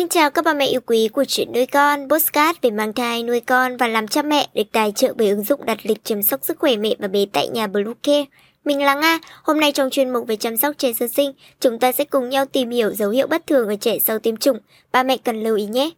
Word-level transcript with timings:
Xin 0.00 0.08
chào 0.08 0.30
các 0.30 0.44
bà 0.44 0.54
mẹ 0.54 0.66
yêu 0.66 0.80
quý 0.86 1.08
của 1.08 1.24
chuyện 1.28 1.52
nuôi 1.52 1.66
con, 1.66 2.08
postcard 2.08 2.58
về 2.62 2.70
mang 2.70 2.92
thai, 2.92 3.22
nuôi 3.22 3.40
con 3.40 3.76
và 3.76 3.88
làm 3.88 4.08
cha 4.08 4.22
mẹ 4.22 4.48
được 4.54 4.62
tài 4.72 4.92
trợ 4.92 5.14
bởi 5.16 5.28
ứng 5.28 5.44
dụng 5.44 5.64
đặt 5.64 5.78
lịch 5.82 6.04
chăm 6.04 6.22
sóc 6.22 6.40
sức 6.42 6.58
khỏe 6.58 6.76
mẹ 6.76 6.94
và 6.98 7.08
bé 7.08 7.26
tại 7.32 7.48
nhà 7.48 7.66
Bluecare. 7.66 8.24
Mình 8.64 8.82
là 8.82 8.94
Nga, 8.94 9.18
hôm 9.42 9.60
nay 9.60 9.72
trong 9.72 9.90
chuyên 9.90 10.10
mục 10.10 10.26
về 10.26 10.36
chăm 10.36 10.56
sóc 10.56 10.74
trẻ 10.78 10.92
sơ 10.92 11.08
sinh, 11.08 11.32
chúng 11.60 11.78
ta 11.78 11.92
sẽ 11.92 12.04
cùng 12.04 12.28
nhau 12.28 12.44
tìm 12.46 12.70
hiểu 12.70 12.92
dấu 12.92 13.10
hiệu 13.10 13.26
bất 13.26 13.46
thường 13.46 13.68
ở 13.68 13.76
trẻ 13.80 13.98
sau 13.98 14.18
tiêm 14.18 14.36
chủng. 14.36 14.58
Ba 14.92 15.02
mẹ 15.02 15.16
cần 15.16 15.42
lưu 15.42 15.56
ý 15.56 15.64
nhé. 15.64 15.90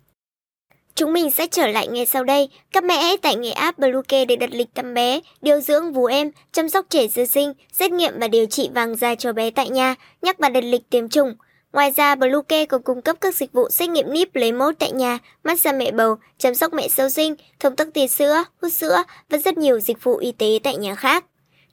Chúng 0.94 1.12
mình 1.12 1.30
sẽ 1.30 1.46
trở 1.46 1.66
lại 1.66 1.88
ngay 1.88 2.06
sau 2.06 2.24
đây. 2.24 2.48
Các 2.72 2.84
mẹ 2.84 2.94
hãy 2.94 3.16
tải 3.16 3.36
ngay 3.36 3.52
app 3.52 3.78
Bluecare 3.78 4.24
để 4.24 4.36
đặt 4.36 4.50
lịch 4.52 4.68
thăm 4.74 4.94
bé, 4.94 5.20
điều 5.42 5.60
dưỡng 5.60 5.92
vú 5.92 6.04
em, 6.04 6.30
chăm 6.52 6.68
sóc 6.68 6.86
trẻ 6.90 7.08
sơ 7.08 7.26
sinh, 7.26 7.52
xét 7.72 7.92
nghiệm 7.92 8.12
và 8.18 8.28
điều 8.28 8.46
trị 8.46 8.70
vàng 8.74 8.96
da 8.96 9.14
cho 9.14 9.32
bé 9.32 9.50
tại 9.50 9.70
nhà, 9.70 9.94
nhắc 10.22 10.38
và 10.38 10.48
đặt 10.48 10.64
lịch 10.64 10.90
tiêm 10.90 11.08
chủng. 11.08 11.34
Ngoài 11.72 11.92
ra, 11.96 12.14
Bluecare 12.14 12.66
còn 12.66 12.82
cung 12.82 13.02
cấp 13.02 13.16
các 13.20 13.34
dịch 13.34 13.52
vụ 13.52 13.70
xét 13.70 13.88
nghiệm 13.88 14.12
níp 14.12 14.34
lấy 14.34 14.52
mẫu 14.52 14.72
tại 14.78 14.92
nhà, 14.92 15.18
massage 15.44 15.78
mẹ 15.78 15.90
bầu, 15.90 16.16
chăm 16.38 16.54
sóc 16.54 16.72
mẹ 16.72 16.88
sau 16.88 17.08
sinh, 17.08 17.34
thông 17.60 17.76
tắc 17.76 17.88
tia 17.94 18.06
sữa, 18.06 18.44
hút 18.62 18.72
sữa 18.72 19.02
và 19.28 19.38
rất 19.38 19.58
nhiều 19.58 19.80
dịch 19.80 20.04
vụ 20.04 20.16
y 20.16 20.32
tế 20.32 20.58
tại 20.62 20.76
nhà 20.76 20.94
khác. 20.94 21.24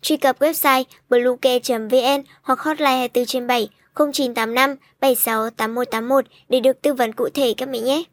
Truy 0.01 0.17
cập 0.17 0.39
website 0.39 0.83
bluecare.vn 1.09 2.23
hoặc 2.41 2.59
hotline 2.59 2.97
24 2.97 3.25
trên 3.25 3.47
7 3.47 3.69
0985 3.95 4.75
76 4.99 5.49
8181 5.49 6.25
để 6.49 6.59
được 6.59 6.81
tư 6.81 6.93
vấn 6.93 7.13
cụ 7.13 7.29
thể 7.33 7.53
các 7.57 7.69
mẹ 7.69 7.79
nhé. 7.79 8.03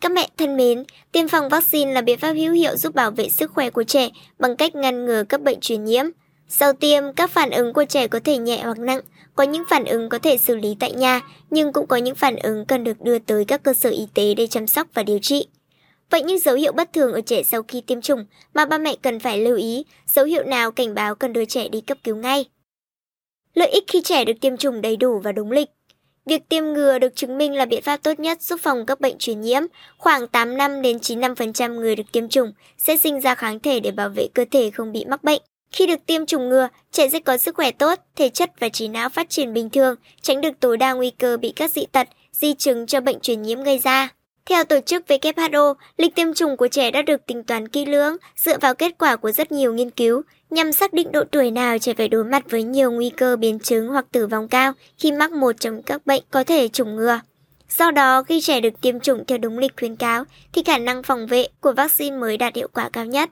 Các 0.00 0.12
mẹ 0.12 0.28
thân 0.36 0.56
mến, 0.56 0.84
tiêm 1.12 1.28
phòng 1.28 1.48
vaccine 1.48 1.92
là 1.92 2.00
biện 2.00 2.18
pháp 2.18 2.32
hữu 2.32 2.52
hiệu 2.52 2.76
giúp 2.76 2.94
bảo 2.94 3.10
vệ 3.10 3.28
sức 3.28 3.50
khỏe 3.54 3.70
của 3.70 3.84
trẻ 3.84 4.08
bằng 4.38 4.56
cách 4.56 4.74
ngăn 4.74 5.04
ngừa 5.04 5.24
các 5.28 5.42
bệnh 5.42 5.60
truyền 5.60 5.84
nhiễm. 5.84 6.04
Sau 6.54 6.72
tiêm, 6.72 7.12
các 7.16 7.30
phản 7.30 7.50
ứng 7.50 7.72
của 7.72 7.84
trẻ 7.84 8.08
có 8.08 8.20
thể 8.24 8.38
nhẹ 8.38 8.60
hoặc 8.62 8.78
nặng, 8.78 9.00
có 9.34 9.44
những 9.44 9.62
phản 9.70 9.84
ứng 9.84 10.08
có 10.08 10.18
thể 10.18 10.38
xử 10.38 10.56
lý 10.56 10.76
tại 10.80 10.92
nhà, 10.92 11.20
nhưng 11.50 11.72
cũng 11.72 11.86
có 11.86 11.96
những 11.96 12.14
phản 12.14 12.36
ứng 12.36 12.64
cần 12.66 12.84
được 12.84 13.00
đưa 13.00 13.18
tới 13.18 13.44
các 13.44 13.62
cơ 13.62 13.74
sở 13.74 13.90
y 13.90 14.06
tế 14.14 14.34
để 14.34 14.46
chăm 14.46 14.66
sóc 14.66 14.86
và 14.94 15.02
điều 15.02 15.18
trị. 15.18 15.46
Vậy 16.10 16.22
những 16.22 16.38
dấu 16.38 16.54
hiệu 16.54 16.72
bất 16.72 16.92
thường 16.92 17.12
ở 17.12 17.20
trẻ 17.20 17.42
sau 17.42 17.62
khi 17.62 17.80
tiêm 17.80 18.00
chủng 18.00 18.26
mà 18.54 18.64
ba 18.64 18.78
mẹ 18.78 18.96
cần 19.02 19.20
phải 19.20 19.38
lưu 19.38 19.56
ý, 19.56 19.84
dấu 20.06 20.24
hiệu 20.24 20.44
nào 20.44 20.70
cảnh 20.70 20.94
báo 20.94 21.14
cần 21.14 21.32
đưa 21.32 21.44
trẻ 21.44 21.68
đi 21.68 21.80
cấp 21.80 21.98
cứu 22.04 22.16
ngay. 22.16 22.44
Lợi 23.54 23.68
ích 23.68 23.84
khi 23.86 24.02
trẻ 24.02 24.24
được 24.24 24.40
tiêm 24.40 24.56
chủng 24.56 24.80
đầy 24.80 24.96
đủ 24.96 25.18
và 25.18 25.32
đúng 25.32 25.50
lịch. 25.50 25.68
Việc 26.26 26.48
tiêm 26.48 26.64
ngừa 26.64 26.98
được 26.98 27.16
chứng 27.16 27.38
minh 27.38 27.54
là 27.54 27.64
biện 27.64 27.82
pháp 27.82 27.96
tốt 27.96 28.20
nhất 28.20 28.42
giúp 28.42 28.60
phòng 28.62 28.86
các 28.86 29.00
bệnh 29.00 29.18
truyền 29.18 29.40
nhiễm. 29.40 29.62
Khoảng 29.98 30.28
8 30.28 30.56
năm 30.56 30.82
đến 30.82 30.96
95% 30.96 31.74
người 31.74 31.96
được 31.96 32.12
tiêm 32.12 32.28
chủng 32.28 32.52
sẽ 32.78 32.96
sinh 32.96 33.20
ra 33.20 33.34
kháng 33.34 33.60
thể 33.60 33.80
để 33.80 33.90
bảo 33.90 34.08
vệ 34.08 34.26
cơ 34.34 34.44
thể 34.50 34.70
không 34.70 34.92
bị 34.92 35.04
mắc 35.04 35.24
bệnh. 35.24 35.42
Khi 35.72 35.86
được 35.86 36.06
tiêm 36.06 36.26
chủng 36.26 36.48
ngừa, 36.48 36.68
trẻ 36.92 37.08
sẽ 37.08 37.20
có 37.20 37.36
sức 37.36 37.54
khỏe 37.54 37.70
tốt, 37.70 37.98
thể 38.16 38.28
chất 38.28 38.50
và 38.60 38.68
trí 38.68 38.88
não 38.88 39.08
phát 39.08 39.30
triển 39.30 39.52
bình 39.52 39.70
thường, 39.70 39.96
tránh 40.22 40.40
được 40.40 40.60
tối 40.60 40.76
đa 40.76 40.92
nguy 40.92 41.10
cơ 41.10 41.36
bị 41.36 41.52
các 41.56 41.72
dị 41.72 41.86
tật, 41.92 42.08
di 42.32 42.54
chứng 42.54 42.86
cho 42.86 43.00
bệnh 43.00 43.20
truyền 43.20 43.42
nhiễm 43.42 43.62
gây 43.62 43.78
ra. 43.78 44.08
Theo 44.46 44.64
tổ 44.64 44.80
chức 44.80 45.04
WHO, 45.08 45.74
lịch 45.96 46.14
tiêm 46.14 46.34
chủng 46.34 46.56
của 46.56 46.68
trẻ 46.68 46.90
đã 46.90 47.02
được 47.02 47.26
tính 47.26 47.44
toán 47.44 47.68
kỹ 47.68 47.86
lưỡng 47.86 48.16
dựa 48.36 48.58
vào 48.58 48.74
kết 48.74 48.98
quả 48.98 49.16
của 49.16 49.32
rất 49.32 49.52
nhiều 49.52 49.74
nghiên 49.74 49.90
cứu 49.90 50.22
nhằm 50.50 50.72
xác 50.72 50.92
định 50.92 51.12
độ 51.12 51.24
tuổi 51.30 51.50
nào 51.50 51.78
trẻ 51.78 51.94
phải 51.94 52.08
đối 52.08 52.24
mặt 52.24 52.50
với 52.50 52.62
nhiều 52.62 52.90
nguy 52.90 53.10
cơ 53.10 53.36
biến 53.36 53.58
chứng 53.58 53.88
hoặc 53.88 54.06
tử 54.12 54.26
vong 54.26 54.48
cao 54.48 54.72
khi 54.98 55.12
mắc 55.12 55.32
một 55.32 55.52
trong 55.60 55.82
các 55.82 56.06
bệnh 56.06 56.22
có 56.30 56.44
thể 56.44 56.68
chủng 56.68 56.96
ngừa. 56.96 57.20
Do 57.78 57.90
đó, 57.90 58.22
khi 58.22 58.40
trẻ 58.40 58.60
được 58.60 58.80
tiêm 58.80 59.00
chủng 59.00 59.24
theo 59.26 59.38
đúng 59.38 59.58
lịch 59.58 59.76
khuyến 59.78 59.96
cáo 59.96 60.24
thì 60.52 60.62
khả 60.62 60.78
năng 60.78 61.02
phòng 61.02 61.26
vệ 61.26 61.46
của 61.60 61.72
vaccine 61.72 62.16
mới 62.16 62.36
đạt 62.36 62.56
hiệu 62.56 62.68
quả 62.74 62.88
cao 62.92 63.06
nhất. 63.06 63.30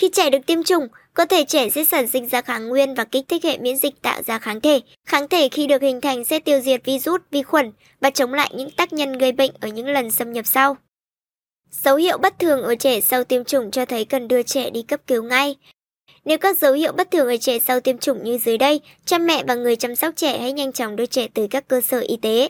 Khi 0.00 0.08
trẻ 0.12 0.30
được 0.30 0.46
tiêm 0.46 0.62
chủng, 0.62 0.88
cơ 1.14 1.24
thể 1.24 1.44
trẻ 1.44 1.70
sẽ 1.70 1.84
sản 1.84 2.06
sinh 2.06 2.28
ra 2.28 2.42
kháng 2.42 2.68
nguyên 2.68 2.94
và 2.94 3.04
kích 3.04 3.24
thích 3.28 3.44
hệ 3.44 3.58
miễn 3.58 3.76
dịch 3.76 4.02
tạo 4.02 4.22
ra 4.22 4.38
kháng 4.38 4.60
thể. 4.60 4.80
Kháng 5.06 5.28
thể 5.28 5.48
khi 5.48 5.66
được 5.66 5.82
hình 5.82 6.00
thành 6.00 6.24
sẽ 6.24 6.38
tiêu 6.38 6.60
diệt 6.60 6.84
virus, 6.84 7.20
vi 7.30 7.42
khuẩn 7.42 7.72
và 8.00 8.10
chống 8.10 8.34
lại 8.34 8.50
những 8.54 8.70
tác 8.70 8.92
nhân 8.92 9.18
gây 9.18 9.32
bệnh 9.32 9.50
ở 9.60 9.68
những 9.68 9.86
lần 9.86 10.10
xâm 10.10 10.32
nhập 10.32 10.46
sau. 10.46 10.76
Dấu 11.70 11.96
hiệu 11.96 12.18
bất 12.18 12.38
thường 12.38 12.62
ở 12.62 12.74
trẻ 12.74 13.00
sau 13.00 13.24
tiêm 13.24 13.44
chủng 13.44 13.70
cho 13.70 13.84
thấy 13.84 14.04
cần 14.04 14.28
đưa 14.28 14.42
trẻ 14.42 14.70
đi 14.70 14.82
cấp 14.82 15.00
cứu 15.06 15.22
ngay. 15.22 15.56
Nếu 16.24 16.38
các 16.38 16.58
dấu 16.58 16.72
hiệu 16.72 16.92
bất 16.92 17.10
thường 17.10 17.26
ở 17.26 17.36
trẻ 17.36 17.58
sau 17.58 17.80
tiêm 17.80 17.98
chủng 17.98 18.24
như 18.24 18.38
dưới 18.38 18.58
đây, 18.58 18.80
cha 19.04 19.18
mẹ 19.18 19.44
và 19.48 19.54
người 19.54 19.76
chăm 19.76 19.96
sóc 19.96 20.16
trẻ 20.16 20.38
hãy 20.38 20.52
nhanh 20.52 20.72
chóng 20.72 20.96
đưa 20.96 21.06
trẻ 21.06 21.28
tới 21.34 21.48
các 21.48 21.68
cơ 21.68 21.80
sở 21.80 22.00
y 22.00 22.16
tế. 22.16 22.48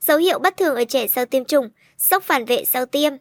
Dấu 0.00 0.18
hiệu 0.18 0.38
bất 0.38 0.56
thường 0.56 0.74
ở 0.74 0.84
trẻ 0.84 1.06
sau 1.06 1.26
tiêm 1.26 1.44
chủng, 1.44 1.68
sốc 1.98 2.22
phản 2.22 2.44
vệ 2.44 2.64
sau 2.64 2.86
tiêm, 2.86 3.12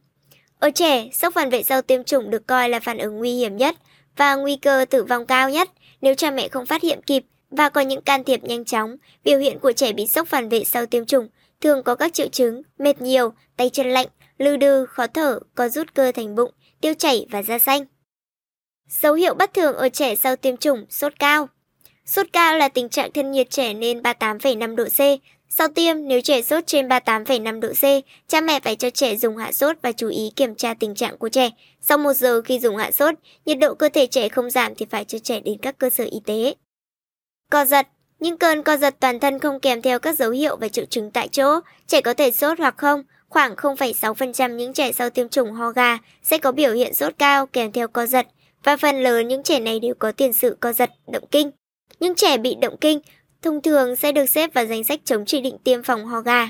ở 0.64 0.70
trẻ, 0.70 1.10
sốc 1.14 1.34
phản 1.34 1.50
vệ 1.50 1.64
sau 1.64 1.82
tiêm 1.82 2.04
chủng 2.04 2.30
được 2.30 2.48
coi 2.48 2.70
là 2.70 2.80
phản 2.80 2.98
ứng 2.98 3.18
nguy 3.18 3.36
hiểm 3.36 3.58
nhất 3.58 3.76
và 4.18 4.36
nguy 4.36 4.56
cơ 4.56 4.86
tử 4.90 5.04
vong 5.04 5.26
cao 5.26 5.50
nhất 5.50 5.70
nếu 6.02 6.16
cha 6.16 6.32
mẹ 6.32 6.48
không 6.48 6.66
phát 6.66 6.82
hiện 6.82 7.02
kịp 7.02 7.24
và 7.50 7.70
có 7.70 7.82
những 7.82 8.02
can 8.02 8.24
thiệp 8.24 8.44
nhanh 8.44 8.66
chóng. 8.66 8.98
Biểu 9.24 9.40
hiện 9.40 9.60
của 9.60 9.72
trẻ 9.72 9.94
bị 9.94 10.08
sốc 10.08 10.28
phản 10.28 10.50
vệ 10.50 10.64
sau 10.64 10.86
tiêm 10.86 11.06
chủng 11.06 11.28
thường 11.62 11.84
có 11.84 11.96
các 11.96 12.14
triệu 12.14 12.28
chứng 12.28 12.62
mệt 12.80 13.02
nhiều, 13.02 13.34
tay 13.58 13.70
chân 13.70 13.90
lạnh, 13.90 14.08
lư 14.38 14.58
đư, 14.58 14.86
khó 14.86 15.08
thở, 15.08 15.40
có 15.56 15.70
rút 15.70 15.94
cơ 15.94 16.12
thành 16.12 16.36
bụng, 16.36 16.52
tiêu 16.82 16.94
chảy 16.94 17.26
và 17.32 17.44
da 17.44 17.60
xanh. 17.60 17.86
Dấu 18.90 19.14
hiệu 19.14 19.34
bất 19.34 19.54
thường 19.54 19.76
ở 19.76 19.90
trẻ 19.90 20.16
sau 20.16 20.36
tiêm 20.36 20.58
chủng, 20.58 20.86
sốt 20.90 21.14
cao. 21.20 21.50
Sốt 22.06 22.26
cao 22.34 22.58
là 22.58 22.70
tình 22.70 22.90
trạng 22.90 23.12
thân 23.12 23.32
nhiệt 23.32 23.50
trẻ 23.50 23.74
lên 23.74 24.02
38,5 24.02 24.76
độ 24.76 24.86
C, 24.86 25.00
sau 25.56 25.68
tiêm, 25.68 26.08
nếu 26.08 26.22
trẻ 26.22 26.42
sốt 26.42 26.68
trên 26.68 26.88
38,5 26.88 27.60
độ 27.60 27.70
C, 27.70 27.84
cha 28.28 28.42
mẹ 28.42 28.60
phải 28.60 28.76
cho 28.76 28.90
trẻ 28.90 29.16
dùng 29.16 29.38
hạ 29.38 29.52
sốt 29.52 29.78
và 29.82 29.92
chú 29.92 30.10
ý 30.10 30.32
kiểm 30.36 30.56
tra 30.56 30.74
tình 30.74 30.96
trạng 30.96 31.18
của 31.18 31.30
trẻ. 31.30 31.50
Sau 31.82 31.98
một 31.98 32.14
giờ 32.14 32.42
khi 32.42 32.60
dùng 32.60 32.78
hạ 32.78 32.92
sốt, 32.92 33.16
nhiệt 33.46 33.60
độ 33.60 33.74
cơ 33.74 33.90
thể 33.90 34.08
trẻ 34.08 34.30
không 34.30 34.50
giảm 34.50 34.76
thì 34.76 34.86
phải 34.90 35.06
cho 35.06 35.20
trẻ 35.20 35.40
đến 35.40 35.58
các 35.58 35.78
cơ 35.78 35.90
sở 35.90 36.04
y 36.04 36.20
tế. 36.26 36.56
Co 37.52 37.66
giật 37.66 37.88
Những 38.20 38.38
cơn 38.38 38.64
co 38.64 38.78
giật 38.78 38.96
toàn 39.00 39.20
thân 39.20 39.40
không 39.40 39.60
kèm 39.60 39.82
theo 39.82 40.00
các 40.00 40.18
dấu 40.18 40.32
hiệu 40.32 40.58
và 40.58 40.68
triệu 40.68 40.86
chứng 40.86 41.12
tại 41.12 41.28
chỗ, 41.28 41.60
trẻ 41.88 42.02
có 42.02 42.14
thể 42.14 42.32
sốt 42.32 42.60
hoặc 42.60 42.78
không. 42.78 43.04
Khoảng 43.30 43.56
0,6% 43.56 44.56
những 44.56 44.74
trẻ 44.74 44.92
sau 44.92 45.10
tiêm 45.10 45.30
chủng 45.30 45.52
ho 45.52 45.72
gà 45.72 45.98
sẽ 46.24 46.38
có 46.38 46.52
biểu 46.52 46.74
hiện 46.74 46.94
sốt 46.94 47.14
cao 47.18 47.46
kèm 47.46 47.72
theo 47.72 47.88
co 47.88 48.06
giật, 48.06 48.28
và 48.64 48.78
phần 48.78 49.04
lớn 49.04 49.28
những 49.28 49.44
trẻ 49.44 49.60
này 49.60 49.80
đều 49.80 49.94
có 50.00 50.12
tiền 50.12 50.34
sử 50.34 50.58
co 50.60 50.74
giật, 50.74 50.90
động 51.08 51.26
kinh. 51.32 51.52
Những 52.00 52.16
trẻ 52.16 52.38
bị 52.38 52.56
động 52.56 52.78
kinh 52.82 53.00
thông 53.44 53.62
thường 53.62 53.96
sẽ 53.96 54.12
được 54.12 54.26
xếp 54.26 54.54
vào 54.54 54.66
danh 54.66 54.84
sách 54.84 55.00
chống 55.06 55.26
chỉ 55.26 55.42
định 55.42 55.58
tiêm 55.64 55.84
phòng 55.84 56.06
ho 56.06 56.22
gà. 56.22 56.50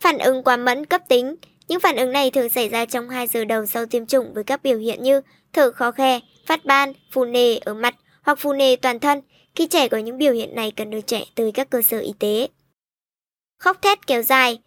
Phản 0.00 0.18
ứng 0.18 0.42
quá 0.42 0.56
mẫn 0.56 0.86
cấp 0.86 1.02
tính 1.08 1.36
Những 1.68 1.80
phản 1.80 1.96
ứng 1.96 2.12
này 2.12 2.30
thường 2.30 2.48
xảy 2.48 2.68
ra 2.68 2.84
trong 2.84 3.08
2 3.08 3.26
giờ 3.26 3.44
đầu 3.44 3.66
sau 3.66 3.86
tiêm 3.86 4.06
chủng 4.06 4.34
với 4.34 4.44
các 4.44 4.62
biểu 4.62 4.78
hiện 4.78 5.02
như 5.02 5.20
thở 5.52 5.72
khó 5.72 5.90
khe, 5.90 6.20
phát 6.46 6.64
ban, 6.64 6.92
phù 7.12 7.24
nề 7.24 7.56
ở 7.56 7.74
mặt 7.74 7.94
hoặc 8.22 8.38
phù 8.38 8.52
nề 8.52 8.76
toàn 8.76 8.98
thân. 8.98 9.20
Khi 9.54 9.66
trẻ 9.66 9.88
có 9.88 9.98
những 9.98 10.18
biểu 10.18 10.32
hiện 10.32 10.54
này 10.54 10.70
cần 10.70 10.90
đưa 10.90 11.00
trẻ 11.00 11.24
tới 11.34 11.52
các 11.52 11.70
cơ 11.70 11.82
sở 11.82 11.98
y 11.98 12.12
tế. 12.18 12.48
Khóc 13.58 13.82
thét 13.82 14.06
kéo 14.06 14.22
dài 14.22 14.58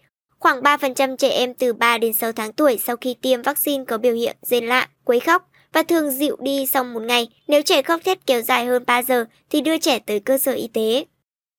Khoảng 0.42 0.62
3% 0.62 1.16
trẻ 1.16 1.30
em 1.30 1.54
từ 1.54 1.74
3 1.74 1.98
đến 1.98 2.14
6 2.14 2.32
tháng 2.32 2.54
tuổi 2.54 2.80
sau 2.84 2.96
khi 2.96 3.16
tiêm 3.22 3.42
vaccine 3.42 3.84
có 3.88 3.98
biểu 3.98 4.14
hiện 4.14 4.38
rên 4.42 4.66
lạ, 4.66 4.90
quấy 5.04 5.20
khóc 5.20 5.50
và 5.74 5.84
thường 5.84 6.12
dịu 6.12 6.38
đi 6.40 6.66
sau 6.66 6.84
một 6.84 7.04
ngày. 7.04 7.28
Nếu 7.48 7.62
trẻ 7.62 7.82
khóc 7.82 8.02
thét 8.06 8.26
kéo 8.26 8.42
dài 8.42 8.66
hơn 8.66 8.84
3 8.88 9.04
giờ 9.04 9.26
thì 9.50 9.62
đưa 9.62 9.78
trẻ 9.78 10.00
tới 10.00 10.20
cơ 10.20 10.38
sở 10.38 10.52
y 10.52 10.68
tế. 10.68 11.06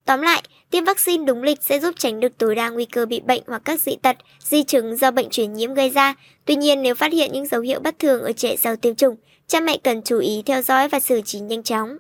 Tóm 0.04 0.20
lại, 0.20 0.42
tiêm 0.70 0.84
vaccine 0.84 1.24
đúng 1.24 1.42
lịch 1.42 1.62
sẽ 1.62 1.80
giúp 1.80 1.94
tránh 1.98 2.20
được 2.20 2.38
tối 2.38 2.54
đa 2.54 2.70
nguy 2.70 2.84
cơ 2.84 3.06
bị 3.06 3.20
bệnh 3.20 3.42
hoặc 3.46 3.62
các 3.64 3.80
dị 3.80 3.96
tật, 4.02 4.16
di 4.40 4.62
chứng 4.62 4.96
do 4.96 5.10
bệnh 5.10 5.30
truyền 5.30 5.52
nhiễm 5.52 5.74
gây 5.74 5.90
ra. 5.90 6.14
Tuy 6.44 6.54
nhiên, 6.54 6.82
nếu 6.82 6.94
phát 6.94 7.12
hiện 7.12 7.32
những 7.32 7.46
dấu 7.46 7.60
hiệu 7.60 7.80
bất 7.80 7.98
thường 7.98 8.22
ở 8.22 8.32
trẻ 8.32 8.56
sau 8.56 8.76
tiêm 8.76 8.94
chủng, 8.94 9.16
cha 9.46 9.60
mẹ 9.60 9.78
cần 9.84 10.02
chú 10.02 10.18
ý 10.18 10.42
theo 10.46 10.62
dõi 10.62 10.88
và 10.88 11.00
xử 11.00 11.20
trí 11.20 11.40
nhanh 11.40 11.62
chóng. 11.62 11.96